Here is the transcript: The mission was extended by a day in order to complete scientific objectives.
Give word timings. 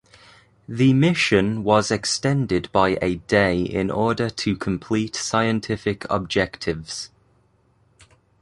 The 0.67 0.93
mission 0.93 1.63
was 1.63 1.91
extended 1.91 2.71
by 2.71 2.97
a 3.03 3.17
day 3.17 3.61
in 3.61 3.91
order 3.91 4.31
to 4.31 4.57
complete 4.57 5.15
scientific 5.15 6.09
objectives. 6.09 7.11